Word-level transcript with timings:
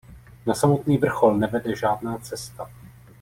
Na 0.45 0.53
samotný 0.53 0.97
vrchol 0.97 1.37
nevede 1.37 1.75
žádná 1.75 2.17
cesta. 2.17 2.69